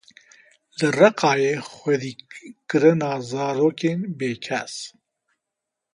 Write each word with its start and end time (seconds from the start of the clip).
Li 0.77 0.87
Reqayê 0.99 1.53
xwedîkirina 1.73 3.11
zarokên 3.29 3.99
bêkes. 4.17 4.73